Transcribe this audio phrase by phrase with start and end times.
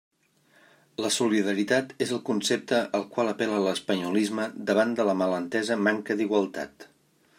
[1.03, 6.19] La solidaritat és el concepte al qual apel·la l'espanyolisme davant de la mal entesa manca
[6.23, 6.89] d'igualtat.